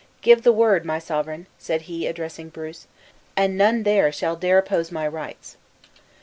Give 0.23 0.41
the 0.41 0.51
word, 0.51 0.83
my 0.83 0.97
sovereign," 0.97 1.45
said 1.59 1.83
he, 1.83 2.07
addressing 2.07 2.49
Bruce, 2.49 2.87
"and 3.37 3.55
none 3.55 3.83
there 3.83 4.11
shall 4.11 4.35
dare 4.35 4.57
oppose 4.57 4.91
my 4.91 5.07
rights." 5.07 5.57